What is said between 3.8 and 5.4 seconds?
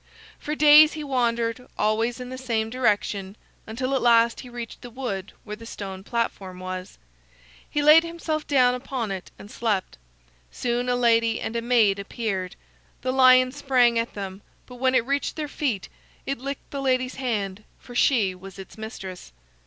at last he reached the wood